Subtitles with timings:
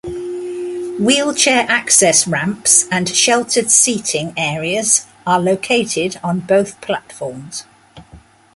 [0.99, 7.65] Wheelchair access ramps and sheltered seating areas are located on both platforms.